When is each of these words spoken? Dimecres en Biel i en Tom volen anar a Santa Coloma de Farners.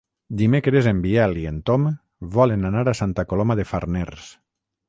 Dimecres 0.39 0.87
en 0.91 1.01
Biel 1.03 1.37
i 1.43 1.45
en 1.51 1.59
Tom 1.71 1.85
volen 2.39 2.71
anar 2.73 2.85
a 2.95 2.99
Santa 3.03 3.29
Coloma 3.35 3.59
de 3.61 3.71
Farners. 3.75 4.35